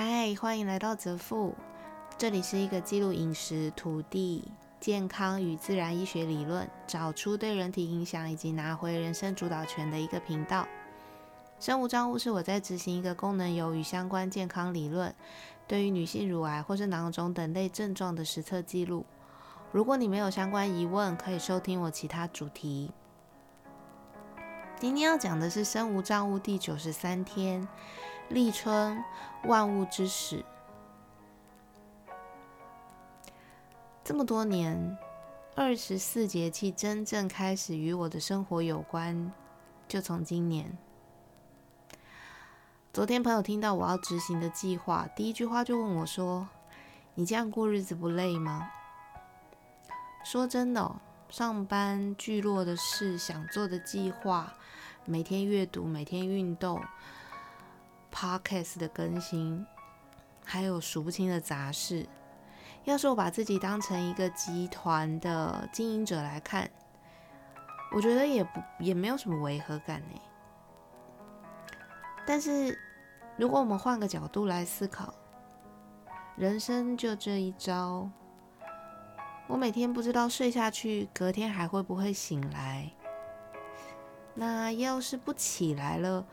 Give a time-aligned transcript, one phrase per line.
[0.00, 1.56] 嗨，欢迎来到泽富，
[2.16, 4.44] 这里是一个记录饮食、土地、
[4.78, 10.68] 健康与自然医学理论，找出对人体影响以及拿回人生主导权的一个频道。
[11.58, 15.12] 生物账务是我在执行一个功能有与相关健康理论，
[15.66, 19.04] 对于女性乳癌或是囊肿等类症状的实测记录。
[19.72, 22.92] 如果你没有相关疑问，可以收听我其他主题。
[24.78, 27.66] 今天要讲的是生无账务第九十三天，
[28.28, 29.02] 立春，
[29.44, 30.44] 万物之始。
[34.04, 34.98] 这么多年，
[35.54, 39.32] 二十四节气真正开始与我的生活有关，
[39.88, 40.76] 就从今年。
[42.92, 46.48] 昨天朋友听到我要执行的计划，第一句话就问我说
[47.14, 48.70] ：“你这样过日子不累吗？”
[50.22, 51.00] 说真的。
[51.30, 54.54] 上班聚落的事，想做的计划，
[55.04, 56.82] 每天阅读，每天运动
[58.18, 59.64] ，podcast 的更新，
[60.44, 62.04] 还有数不清的杂事。
[62.82, 66.68] 要是我把自己当成一个集团的经营者来看，
[67.92, 70.20] 我觉得也不也没有什么违和感呢。
[72.26, 72.76] 但是
[73.36, 75.14] 如果我们换个角度来思考，
[76.34, 78.10] 人生就这一招。
[79.46, 82.90] 我每天不知道睡下去，隔天还会不会醒来？
[84.34, 86.26] 那要是不起来了，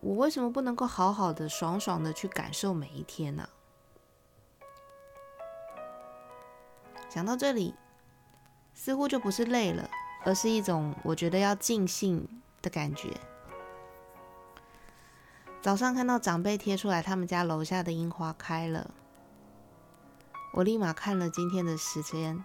[0.00, 3.48] 我为什么不能够好好的、爽爽的去感受每一天呢？
[7.08, 7.74] 想到这里，
[8.74, 9.90] 似乎就不是累了，
[10.24, 13.12] 而是一种我觉得要尽兴的感觉。
[15.60, 18.92] 早上看到长辈贴出来，他们家楼下的樱花开了。
[20.52, 22.44] 我立马看了今天的时间，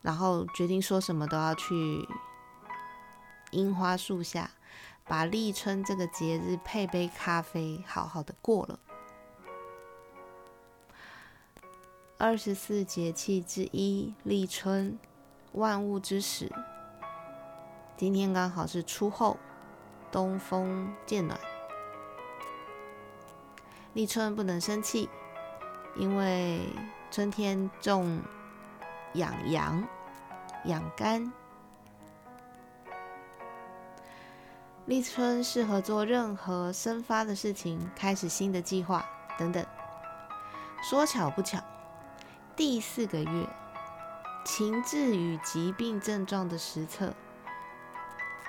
[0.00, 2.08] 然后决定说什么都要去
[3.50, 4.50] 樱花树下，
[5.10, 8.78] 把立春这个节日配杯咖啡，好好的过了。
[12.16, 14.96] 二十四节气之一立春，
[15.50, 16.52] 万物之始。
[17.96, 19.36] 今天刚好是初后，
[20.12, 21.36] 东风渐暖，
[23.94, 25.08] 立春不能生气。
[25.96, 26.68] 因为
[27.10, 28.22] 春天重
[29.14, 29.84] 养阳、
[30.66, 31.32] 养肝，
[34.90, 39.08] 立春适合做任何生发的事情，开始新的计划
[39.38, 39.64] 等等。
[40.82, 41.62] 说巧不巧，
[42.56, 43.48] 第四个月，
[44.44, 47.14] 情志与疾病症状的实测，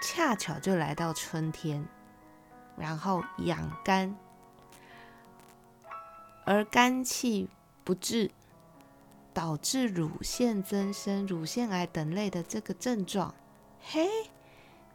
[0.02, 1.86] 恰巧就来到春天，
[2.76, 4.16] 然后养肝。
[6.44, 7.50] 而肝气
[7.84, 8.32] 不治，
[9.32, 13.36] 导致乳腺增生、乳腺癌等类的这个症状，
[13.80, 14.10] 嘿，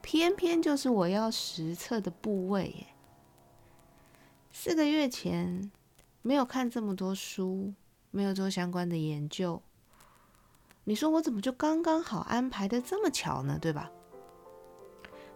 [0.07, 2.87] 偏偏就是我要实测的部位耶。
[4.53, 5.73] 四个月前
[6.23, 7.75] 没有看这么多书，
[8.13, 9.61] 没有做相关的研究，
[10.85, 13.59] 你说我怎么就刚刚好安排的这么巧呢？
[13.61, 13.91] 对吧？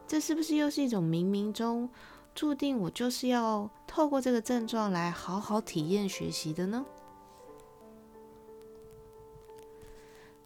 [0.06, 1.90] 这是不是又是一种冥冥中？
[2.32, 6.86] 注定我就是要透过这个症状来好好体验学习的呢。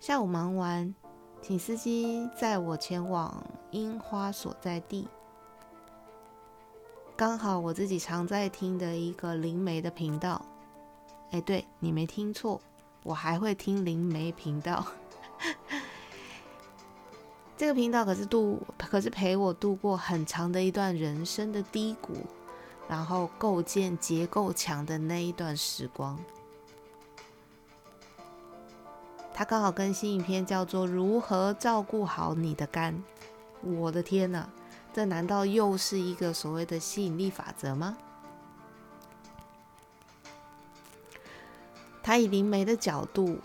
[0.00, 0.94] 下午忙完，
[1.46, 5.06] 请司机载我前往樱花所在地。
[7.14, 10.42] 刚好我自己常在听的一个灵媒的频道。
[11.32, 12.58] 哎，对你没听错，
[13.02, 14.86] 我还会听灵媒频道。
[17.58, 22.14] 这个频道可是度，可是陪我度过很长的一段人生的低谷，
[22.88, 26.18] 然后构建结构强的那一段时光。
[29.36, 32.94] 他刚好更新一篇叫做《如何照顾好你的肝》。
[33.68, 34.46] 我的天呐，
[34.92, 37.96] 这难道又是一个所谓的吸引力法则吗？
[42.00, 43.38] 他以灵媒的角度，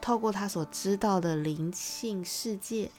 [0.00, 2.90] 透过他所知道的灵性世界。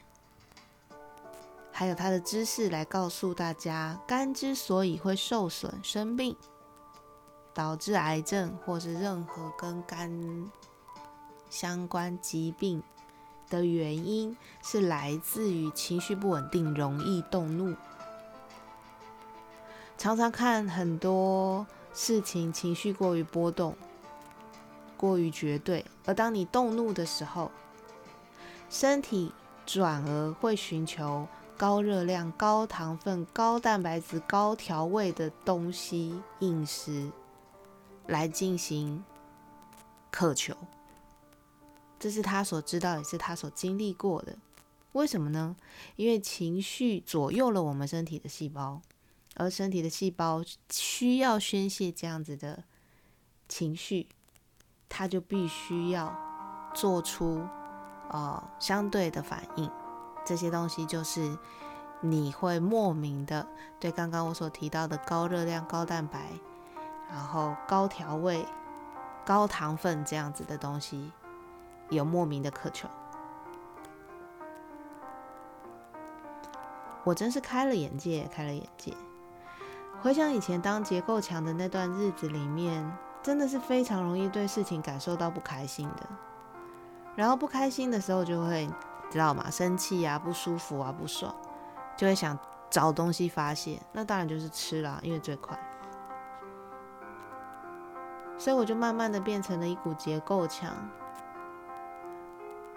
[1.71, 6.35] 还有他的知识来告诉大家，肝之所以会受损、生病，
[7.53, 10.09] 导致癌症或是任何跟肝
[11.49, 12.81] 相关疾病
[13.49, 17.75] 的原因，是来自于情绪不稳定、容易动怒。
[19.97, 23.75] 常常看很多事情，情绪过于波动、
[24.97, 27.51] 过于绝对，而当你动怒的时候，
[28.69, 29.31] 身体
[29.65, 31.27] 转而会寻求。
[31.57, 37.09] 高热量、高糖分、高蛋白质、高调味的东西饮食
[38.07, 39.01] 来进行
[40.11, 40.53] 渴求，
[41.99, 44.37] 这是他所知道，也是他所经历过的。
[44.93, 45.55] 为什么呢？
[45.95, 48.81] 因为情绪左右了我们身体的细胞，
[49.35, 52.63] 而身体的细胞需要宣泄这样子的
[53.49, 54.07] 情绪，
[54.87, 56.15] 它就必须要
[56.73, 57.45] 做出
[58.09, 59.69] 呃相对的反应。
[60.25, 61.37] 这些东西就是
[62.01, 63.45] 你会莫名的
[63.79, 66.31] 对刚刚我所提到的高热量、高蛋白，
[67.09, 68.45] 然后高调味、
[69.25, 71.11] 高糖分这样子的东西
[71.89, 72.87] 有莫名的渴求。
[77.03, 78.93] 我真是开了眼界，开了眼界。
[80.01, 82.91] 回想以前当结构强的那段日子里面，
[83.21, 86.07] 真的是非常容易对事情感受到不开心的。
[87.15, 88.67] 然后不开心的时候，就会
[89.09, 91.33] 知道嘛，生气啊、不舒服啊、不爽，
[91.95, 92.37] 就会想
[92.69, 93.79] 找东西发泄。
[93.93, 95.57] 那当然就是吃啦，因为最快。
[98.37, 100.75] 所以我就慢慢的变成了一股结构强。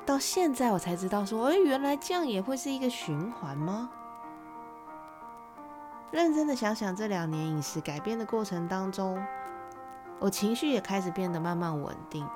[0.08, 3.90] 到现在我才知道，说，哎，原来这样也会是一个循环吗？
[6.10, 9.22] 认真的想想，这两年饮食改变的过程当中，
[10.18, 12.26] 我情绪也开始变得慢慢稳定，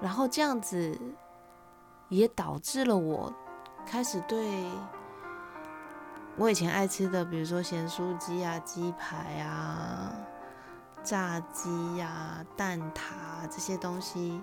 [0.00, 0.98] 然后这样子
[2.08, 3.30] 也导致了我
[3.84, 4.64] 开始对
[6.38, 10.10] 我以前爱吃的，比如说咸酥鸡啊、鸡排啊、
[11.02, 14.40] 炸鸡呀、蛋挞这些东西，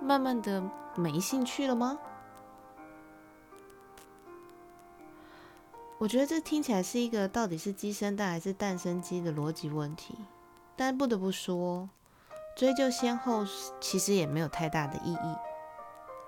[0.00, 0.62] 慢慢的
[0.96, 1.98] 没兴趣了吗？
[5.98, 10.14] 我觉得这听起来是一个到底是鸡生蛋还是蛋生鸡的逻辑问题，
[10.74, 11.88] 但不得不说，
[12.56, 13.44] 追究先后
[13.80, 15.36] 其实也没有太大的意义。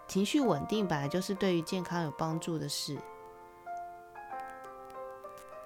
[0.06, 2.98] 情绪稳定本来就是对于健康有帮助的事，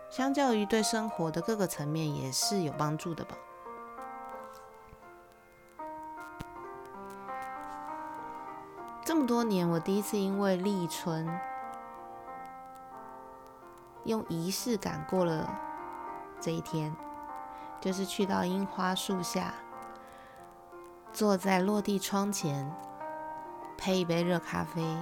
[0.09, 3.37] 相较于对生活的各个层面也是有帮助的吧。
[9.27, 11.29] 多年，我第一次因为立春。
[14.05, 15.53] 用仪式感过了
[16.41, 16.95] 这一天，
[17.81, 19.53] 就是去到樱花树下，
[21.13, 22.73] 坐在落地窗前，
[23.77, 24.97] 配一杯热咖啡，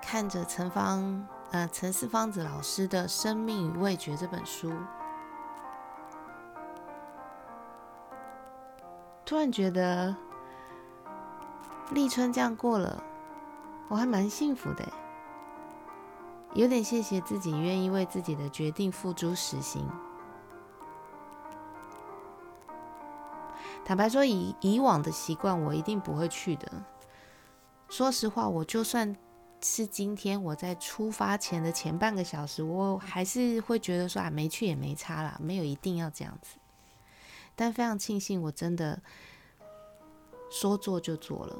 [0.00, 4.72] 看着陈方呃陈四方子老师的《生命与味觉》这本书，
[9.26, 10.14] 突然觉得
[11.92, 13.02] 立春这样过了，
[13.88, 14.86] 我还蛮幸福的。
[16.54, 19.86] 有点谢谢自己愿意为自己的决定付诸实行。
[23.84, 26.70] 坦白说，以以往的习惯，我一定不会去的。
[27.88, 29.16] 说实话，我就算
[29.60, 36.58] 是今天我在出发前的前半个小时，我还是会觉得说啊，没去也没差啦，没有一定要这样子。
[37.56, 39.02] 但非常庆幸，我真的
[40.50, 41.56] 说做就做了。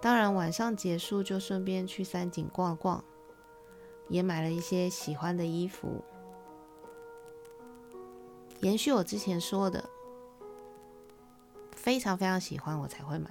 [0.00, 3.02] 当然，晚上结束就顺便去三井逛逛，
[4.08, 6.04] 也买了一些喜欢的衣服。
[8.60, 9.84] 延续我之前说的，
[11.72, 13.28] 非常非常喜欢我才会买。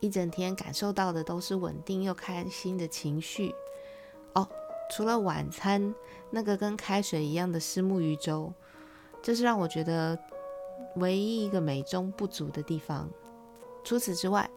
[0.00, 3.54] 一整天感受到的都是稳定又开心的情绪。
[4.34, 4.46] 哦，
[4.90, 5.94] 除了晚餐
[6.30, 8.52] 那个跟开水一样的虱目鱼粥，
[9.22, 10.18] 这是让我觉得
[10.96, 13.08] 唯一一个美中不足的地方。
[13.82, 14.48] 除此之外。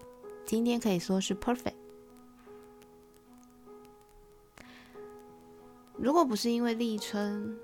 [0.46, 1.74] 今天可以说是 perfect。
[5.96, 7.58] 如果不是因为立春，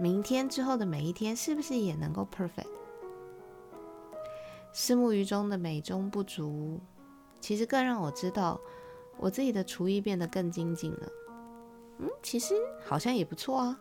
[0.00, 2.68] 明天之后的每一天是不是也能够 perfect？
[4.72, 6.80] 四目鱼中的美中不足，
[7.40, 8.60] 其实更让我知道
[9.18, 11.08] 我自己的厨艺变得更精进了。
[11.98, 13.78] 嗯，其实好像也不错啊。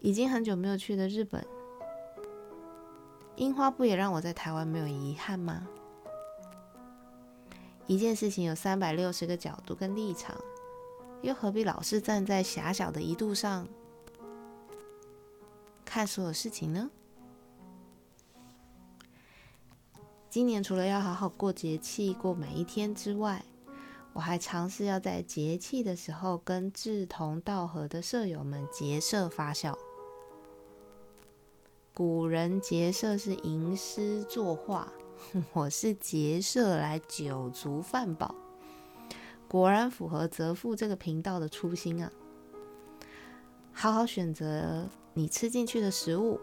[0.00, 1.46] 已经很久没有去的日本，
[3.36, 5.68] 樱花不也让我在台湾没有遗憾吗？
[7.88, 10.36] 一件事情有三百六十个角度跟立场，
[11.22, 13.66] 又何必老是站在狭小的一度上
[15.86, 16.90] 看所有事情呢？
[20.28, 23.42] 今年除了要好好过节气、过每一天之外，
[24.12, 29.76] 我还尝试要在节气的时候跟志同道合的舍友们结社发笑。
[31.94, 34.92] 古人结社是吟诗作画。
[35.52, 38.34] 我是结社来酒足饭饱，
[39.48, 42.10] 果然符合泽富这个频道的初心啊！
[43.72, 46.40] 好好选择你吃进去的食物，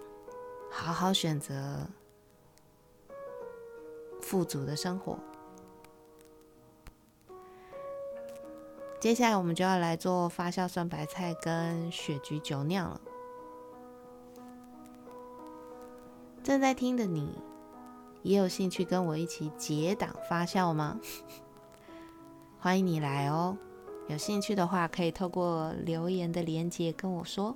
[0.72, 1.88] 好好选择
[4.22, 5.20] 富足的生活。
[9.00, 13.02] 接下来我们就要来做发酵酸白菜跟雪菊酒酿了。
[16.44, 17.38] 正在听的你。
[18.26, 21.00] 也有兴趣跟我一起结党发酵吗？
[22.60, 23.56] 欢迎你来哦。
[24.08, 27.56] 有兴趣的话，可以透过留言的连接跟我说。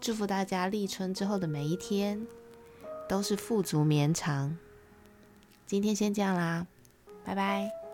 [0.00, 2.26] 祝福大家立春之后的每一天
[3.08, 4.58] 都是富足绵长。
[5.66, 6.66] 今天先这样啦，
[7.24, 7.85] 拜拜。